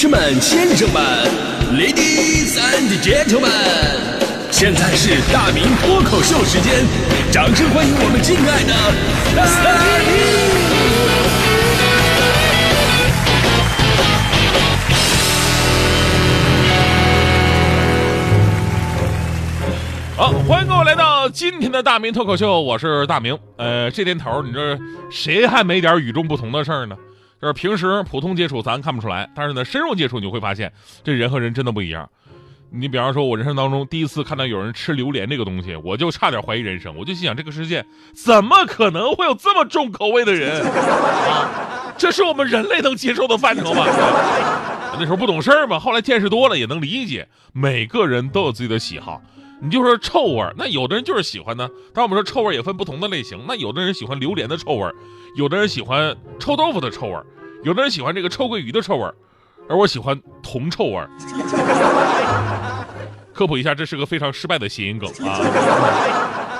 [0.00, 1.02] 士们、先生们
[1.72, 3.50] ，Ladies and Gentlemen，
[4.48, 6.86] 现在是大明脱口秀时间，
[7.32, 8.72] 掌声欢迎我们敬爱的
[9.34, 9.74] 大
[10.06, 10.14] 明！
[20.16, 23.36] 好，欢迎各位来到今天的大明脱口秀，我是大明。
[23.56, 24.78] 呃，这年头，你这
[25.10, 26.94] 谁还没点与众不同的事儿呢？
[27.40, 30.72] 就是平时普通接触咱看不出来，但是呢，深入接触你会发现，
[31.04, 32.08] 这人和人真的不一样。
[32.70, 36.94] 你比方说，我人生当中第一次看到有人吃榴莲这个东西，我就差点怀疑人生。
[36.96, 40.62] 我就心想，这个世界怎么可能会有这么重口味的人？
[41.96, 43.84] 这是我们人类能接受的范畴吗？
[44.98, 49.22] 那时候不懂事儿嘛，后来见识多了也能理解，每个人都有自己的喜好。
[49.60, 51.68] 你就说臭味儿，那有的人就是喜欢呢。
[51.92, 54.94] 当我们说臭味儿也分不同的类型，那有的人喜欢榴莲的臭味儿，
[55.36, 57.26] 有的人喜欢臭豆腐的臭味儿，
[57.64, 59.14] 有的人喜欢这个臭鳜鱼的臭味儿，
[59.68, 61.10] 而我喜欢铜臭味儿。
[63.34, 65.38] 科普一下，这是个非常失败的谐音梗啊，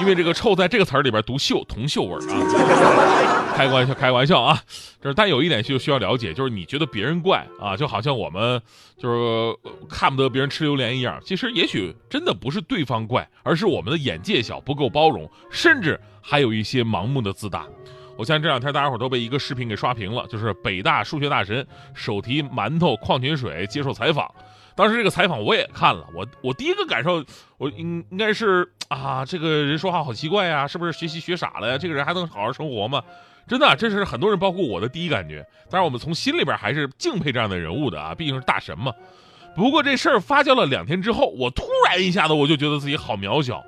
[0.00, 3.44] 因为这个“臭”在这个词儿里边读“锈”，铜锈味儿啊。
[3.56, 4.60] 开个玩笑，开个玩笑啊。
[5.02, 8.60] 就是，但有一点就需要了解，就是你觉得别人怪啊，就好像我们
[8.96, 9.56] 就是
[9.88, 11.20] 看不得别人吃榴莲一样。
[11.24, 17.66] 其实也许真的不是对方怪，而是我们的眼界小，不够包容，甚至还有一些盲目的自大。
[18.16, 24.28] 我相信这两天大家伙都被一个视频给刷屏了，就是北大数学大神手提馒头、矿泉水接受采访。
[24.78, 27.24] 当时这个采访我也看了，我我第一个感受，
[27.56, 31.76] 我应应该是啊，这个人说话好奇怪呀，是不是学习学傻了呀？
[31.76, 33.02] 这个人还能好好生活吗？
[33.48, 35.44] 真的，这是很多人，包括我的第一感觉。
[35.68, 38.92] 当然，我们从心里边还是敬佩这样的人物的啊，毕竟是大神嘛。
[39.56, 43.64] 不过这事儿发酵了两天之后，我突然一下子我就觉得自己好渺小。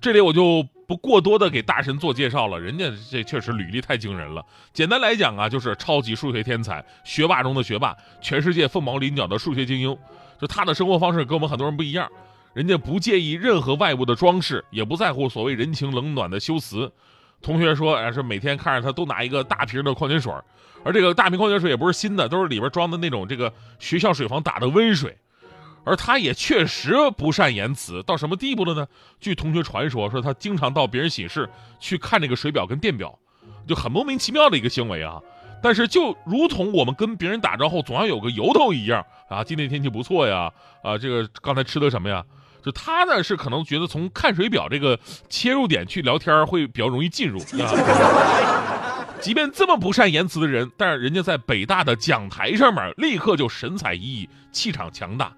[0.00, 4.42] 这里我就不过多的给大神做介绍了，人家这确实履历太惊人了。
[4.72, 9.94] 简单来讲啊，就是超级数学天才，学霸中的学霸，全世界凤毛麟角的数学精英。
[10.40, 12.10] 就他的生活方式跟我们很多人不一样，
[12.52, 16.90] 人家不介意任何外部的装饰，也不在乎所谓人情冷暖的修辞。
[17.42, 20.32] 同学说，哎，是每天看着他都拿一个大瓶的矿泉水，
[20.84, 25.16] 而这个大瓶矿泉水也不是新的，都是里边装的那种这个学校水房打的温水。
[25.84, 28.88] 而他也确实不善言辞，到什么地步了呢？
[29.20, 31.48] 据同学传说，说他经常到别人寝室
[31.78, 33.16] 去看这个水表跟电表，
[33.68, 35.22] 就很莫名其妙的一个行为啊。
[35.66, 40.48] 但是就如同我们跟别人打招呼总要有个由头一样啊，今天天气不错呀，
[40.80, 42.24] 啊，这个刚才吃的什么呀？
[42.62, 44.96] 就他呢是可能觉得从看水表这个
[45.28, 49.02] 切入点去聊天会比较容易进入啊。
[49.20, 55.32] 即便这么不善言辞的人，但是人家在北大的讲台上面立刻就神采奕奕，气场强大。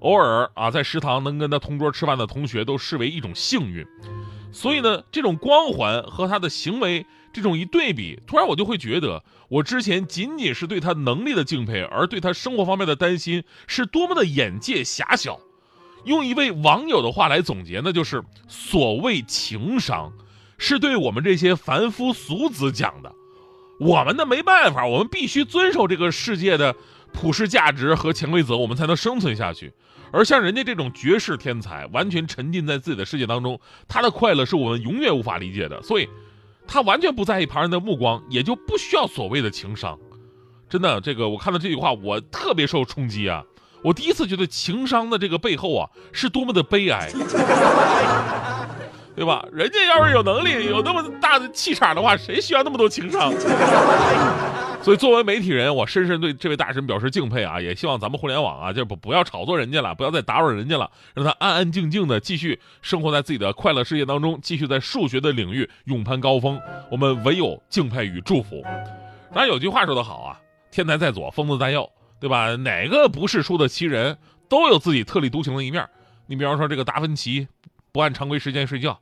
[0.00, 3.86] 偶尔啊，在食堂能跟他同桌吃饭的同学都视为一种幸运。
[4.52, 15.38] 所以呢，这种光环和他的行为这种一对比，突然我就会觉得，我之前仅仅是对他能力的敬佩，而对他生活方面的担心，是多么的眼界狭小。
[16.04, 20.12] 用一位网友的话来总结，那就是所谓情商，
[20.58, 23.12] 是对我们这些凡夫俗子讲的。
[23.78, 26.74] 我们呢没办法，我们必须遵守这个世界的
[27.12, 29.72] 普世价值和潜规则，我们才能生存下去。
[30.12, 35.80] 而像人家这种绝世天才，完全沉浸在自己的世界当中，他的快乐是我们永远无法理解的。
[35.82, 36.08] 所以，
[36.66, 39.98] 他完全不在意旁人的目光，也就不需要所谓的情商。
[40.68, 43.44] 真的，这个我看到这句话，我特别受冲击啊！
[43.82, 47.10] 我第一次觉得情商的这个背后啊，是多么的悲哀，
[49.16, 49.44] 对吧？
[49.52, 53.32] 人家要是有能力，有那么大的气场的话，谁需要那么多情商？
[54.82, 57.60] 所以，作为媒体人，我深深对这位大神表示敬佩啊！
[57.60, 66.58] 也希望咱们互联网啊，就不不要炒作人家了，不要再打扰人家了，让他安安静静的继续生活在自己的快乐世界当中，继续在数学的领域勇攀高峰。
[66.90, 68.62] 我们唯有敬佩与祝福。
[69.34, 70.40] 当然，有句话说得好啊
[70.72, 71.86] ，“天才在左，疯子在右”，
[72.18, 72.56] 对吧？
[72.56, 74.16] 哪个不是书的奇人，
[74.48, 75.86] 都有自己特立独行的一面。
[76.26, 77.46] 你比方说，这个达芬奇
[77.92, 78.98] 不按常规时间睡觉，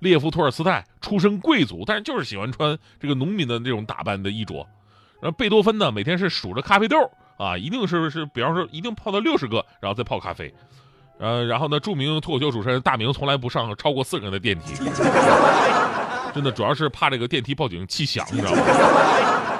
[0.00, 4.68] 列夫·托尔斯泰出身贵族，但是就是喜欢穿这个农民的那种打扮的衣着。
[5.22, 6.96] 然后贝多芬呢，每天是数着咖啡豆
[7.38, 10.52] 啊，一定是是，比方说一定泡到六十个，然后再泡咖啡。
[11.18, 14.74] 呃，然后呢，著名脱口秀主持人大明从来不上超过四个人的电梯，
[16.34, 18.62] 真的主要是怕这个电梯报警器响，你知道吗？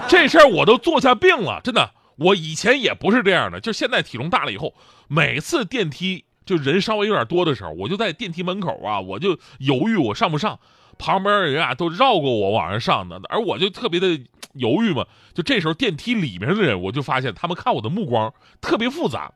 [0.08, 1.88] 这事儿我都坐下病了，真的。
[2.16, 4.74] 我以前也不是这样的，就现在体重大了以后，
[5.06, 10.58] 每次电梯就人稍微有点多的时候，我就在电梯门口啊，我就犹豫我上不上。
[10.98, 14.20] 旁边人啊都绕过我往上上的，而我就特别的
[14.54, 15.04] 犹豫嘛。
[15.34, 19.32] 就这时候电梯里面的人，我就发现他们看我的目光特别复杂，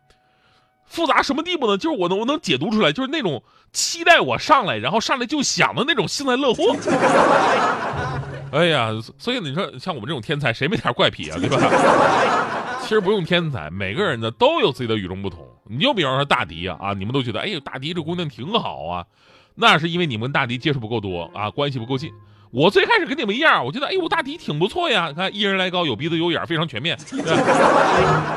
[0.85, 1.77] 复杂什么地步呢？
[1.79, 3.43] 就是我能我能解读出来，就是那种
[3.73, 6.77] 期待我上来，然后上来就想的那种幸灾乐祸。
[8.53, 11.37] 哎呀，所以你说像我们这种天才，谁没点怪癖啊？
[11.39, 11.59] 对吧？
[12.83, 15.45] 其实不用天才，每个人呢都有自己的与众不同。
[15.69, 19.05] 你就比方说大迪啊，啊，你们都觉得，哎呦，大迪这姑娘挺好啊，
[19.57, 22.13] 那是因为你们跟大迪接触不够多啊，关系不够近。
[22.51, 26.97] 我最开始跟你们一样，我觉得，哎呦，大迪挺不错呀，你看一人来高，有鼻子有眼，非常全面。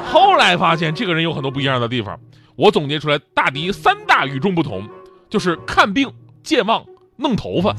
[0.06, 2.20] 后来发现这个人有很多不一样的地方，
[2.56, 4.88] 我总结出来大迪三大与众不同，
[5.30, 6.12] 就是看病、
[6.44, 6.84] 健忘、
[7.18, 7.74] 弄头发。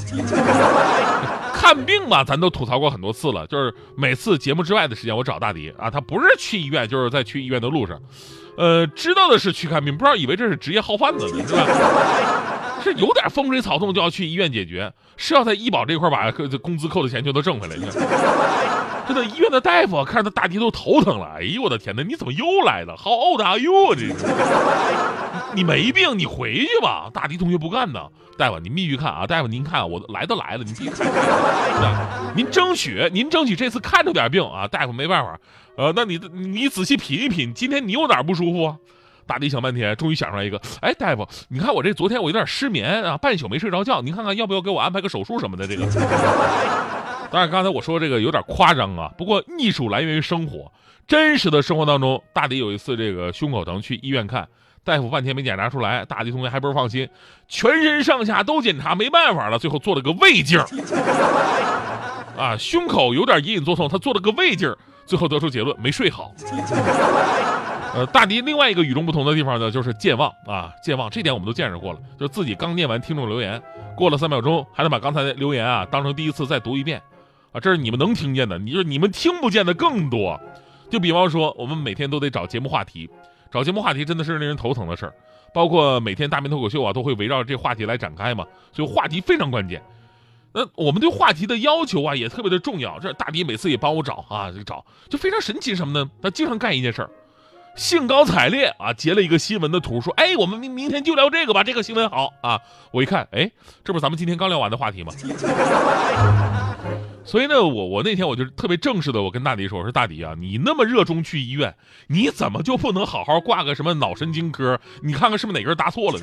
[1.53, 8.01] 看病吧，咱都吐槽过很多次了，就是每次节目之外的时间，我找大迪啊，他不是去医院，就是在去医院的路上，
[8.57, 11.67] 呃，知道的是去看病，不知道以为这是职业号贩子呢，是吧？
[12.81, 17.77] 是有点风吹草动就要去医院解决，是要在医保这块把工资扣的钱全都挣回来。
[19.07, 21.27] 这的，医院的大夫看着大迪都头疼了。
[21.37, 23.95] 哎呦我的天哪，你怎么又来了？How old are you？
[23.97, 24.15] 这，
[25.53, 27.11] 你没病，你回去吧。
[27.13, 28.01] 大迪同学不干呢。
[28.39, 29.27] 大夫，您必须看啊！
[29.27, 31.07] 大夫，您看，我来都来了，您必须看。
[32.35, 34.67] 您争取，您争取这次看着点病啊！
[34.67, 35.39] 大夫没办法，
[35.77, 38.77] 呃，那你你仔细品一品，今天你有哪不舒服啊？
[39.31, 40.61] 大迪想半天，终于想出来一个。
[40.81, 45.69] 哎，大夫，你看我这昨天我有点失眠啊，半宿没睡着觉，您看看要不要给我安排个手术什么的？
[45.69, 45.87] 这个。
[47.31, 49.09] 当然，刚才我说这个有点夸张啊。
[49.17, 50.73] 不过艺术来源于生活，
[51.07, 54.49] 真实的生活当中，大迪有一次这个胸口疼去医院看，
[54.83, 57.09] 大夫半天没检查出来，大迪同学还不是放心，
[57.47, 60.59] 全身上下都检查，没办法了，最后做了个胃镜。
[62.37, 64.75] 啊，胸口有点隐隐作痛，他做了个胃镜，
[65.07, 66.35] 最后得出结论没睡好。
[67.93, 73.61] 呃，大迪另外一个与众不同的地方呢，就是健忘啊，健忘这点我们都见识过了，就是自己刚念完听众留言，
[73.97, 77.03] 过了三秒钟还能把刚才的留言啊当成第一次再读一遍。
[77.53, 80.41] 啊，这是你们能听见的，你就你们听不见的更多。
[80.89, 83.11] 就比方说，我们每天都得找节目话题，
[83.51, 85.15] 找节目话题真的是令人头疼的事儿。
[85.53, 89.83] 包括每天大明脱口秀啊，都会围绕这话题来展开嘛，所以话题非常关键。
[90.53, 93.01] 那我们对话题的要求啊，也特别的重要。
[93.01, 96.09] 这大迪每次也帮我找啊，就找，就非常神奇什么呢？
[96.23, 97.11] 他经常干一件事儿，
[97.77, 102.61] 兴高采烈啊，截了一个新闻的图，说：“哎，我们明明天就聊这个吧，这个新闻好啊。”
[102.93, 103.51] 我一看，哎，
[103.85, 105.13] 这不是咱们今天刚聊完的话题吗？
[107.25, 111.75] 所以呢，我我那天我就特别正式的，我跟大迪说：“我说大迪啊，你那么热衷去医院，
[112.09, 114.79] 你怎么就不能好好挂个什么脑神经科？
[115.03, 116.19] 你看看是不是哪根搭错了？”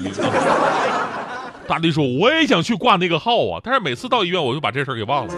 [1.67, 5.33] 大迪说：“我也想去挂那个号啊，但是每次到医院我就把这事儿给忘了。”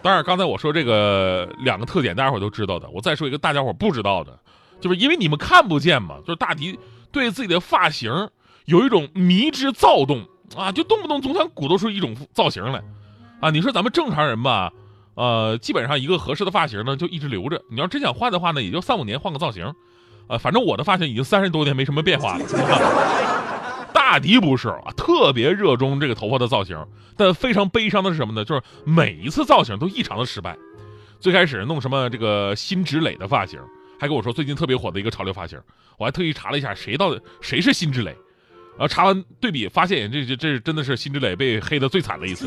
[0.00, 2.88] 当然，刚才我说这个两个特点，大家伙都知道的。
[2.90, 4.38] 我再说一个大家伙不知道的，
[4.80, 6.78] 就是因为你们看不见嘛，就是大迪
[7.10, 8.28] 对自己的发型
[8.66, 12.82] 有一种迷之躁动啊，就动不动总想鼓捣出一种造型来。
[13.40, 14.72] 啊，你说咱们正常人吧，
[15.14, 17.60] 呃，基本上一个合适的发型呢，就一直留着。
[17.70, 19.74] 你要真想换的话呢，也就三五年换个造型。
[20.28, 22.44] 呃，反正我的发型已经三十多年没什么变化了。
[24.18, 26.76] 大迪不是啊，特别热衷这个头发的造型，
[27.16, 28.44] 但非常悲伤的是什么呢？
[28.44, 30.56] 就是每一次造型都异常的失败。
[31.20, 33.60] 最开始弄什么这个辛芷蕾的发型，
[33.96, 35.56] 还跟我说最近特别火的一个潮流发型，
[35.98, 38.10] 我还特意查了一下谁到底谁是辛芷蕾。
[38.76, 42.46] 然后查完对比，发现这这这真的是辛芷蕾被黑的最惨的一次。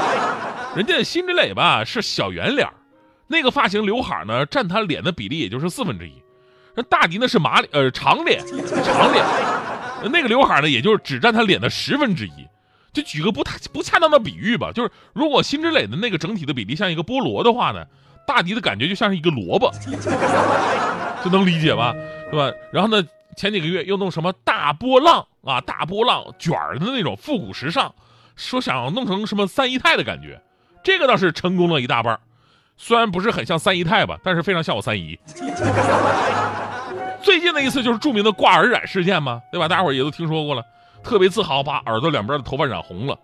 [0.74, 2.66] 人家辛芷蕾吧是小圆脸
[3.26, 6.14] 那个发型刘海呢占她脸的比例也就是四分之一。
[6.74, 9.22] 那大迪呢是马脸呃长脸长脸，
[10.08, 12.46] 那个刘海呢也就是只占他脸的十分之一。
[12.92, 17.84] 就举个不太不恰当的比喻吧，就是如果辛芷蕾的那个整体的比例像一个菠萝的话呢，
[18.26, 19.70] 大迪的感觉就像是一个萝卜，
[21.24, 21.94] 就能理解吧，
[22.30, 22.52] 是吧？
[22.72, 23.06] 然后呢？
[23.36, 27.92] 前几个月又弄什么大波浪啊，大波浪卷儿的那种复古时尚，
[28.36, 30.40] 说想弄成什么三姨太的感觉，
[30.84, 32.16] 这个倒是成功了一大半
[32.76, 35.18] 虽然不是很像三姨太吧，但是非常像我三姨。
[37.24, 39.66] 最近的一次就是著名的挂耳染事件嘛，对吧？
[39.66, 40.62] 大家伙也都听说过了，
[41.02, 43.18] 特别自豪把耳朵两边的头发染红了，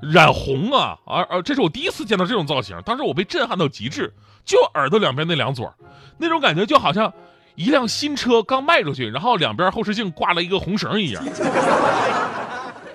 [0.00, 4.12] 染红啊，而而这是我第一次见到这种造型，当时我被震撼到极致，
[4.44, 5.72] 就耳朵两边那两撮
[6.18, 7.12] 那种感觉就好像。
[7.54, 11.24] 一辆新车刚卖出去，然后两边后视镜挂了一个红绳一样，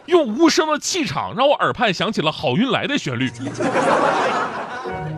[0.06, 3.28] 用无声的气场让我耳畔响起了《好运来》的旋律。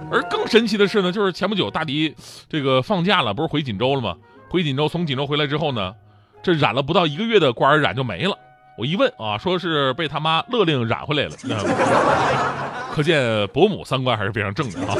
[0.09, 2.15] 而更神奇的是呢，就是前不久大迪
[2.47, 4.15] 这个放假了，不是回锦州了吗？
[4.53, 5.95] 回锦州，从锦州回来之后呢，
[6.43, 8.37] 这染了不到一个月的官染就没了。
[8.77, 11.31] 我一问啊，说是被他妈勒令染回来了。
[12.91, 14.95] 可见伯母三观还是非常正的啊。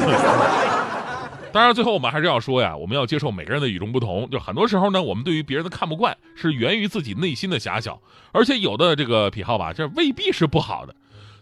[1.52, 4.28] 当然，最后我们还是要说呀，我们要接受每个人的与众不同。
[4.28, 8.00] 就很多时候呢，我们对于别人的看不惯，是源于自己内心的狭小。
[8.32, 10.92] 而且有的这个癖好吧，这未必是不好的。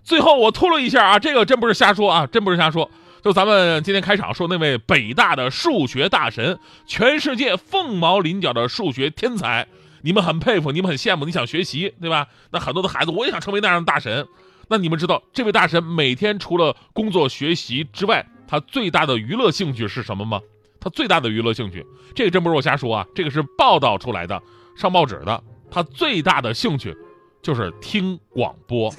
[0.05, 2.91] 最后我透露一下啊，这个真不是瞎说啊，真不是瞎说。
[3.23, 9.69] 就咱们今天开场说那位北大的数学大神全世界凤毛麟角的数学天才。
[10.05, 12.27] 你们很佩服你们很羡慕你想学习对吧？
[12.51, 14.27] 那很多的孩子我也想成为那样的大神。
[14.69, 20.41] 那你们知道这位大神每天除了工作学习之外他最大的娱乐兴趣是什么吗？
[20.81, 21.87] 他最大的娱乐兴趣
[22.17, 24.43] 这个真不是我瞎说啊这个是报道出来的
[24.77, 25.41] 上报纸的。
[25.71, 26.93] 他最大的兴趣
[27.41, 28.93] 就是听广播。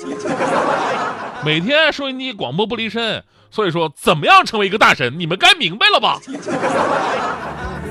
[1.44, 3.22] 每天收音机广播不离身
[3.54, 6.20] 所以说怎么样成为一个大神你们该明白了吧？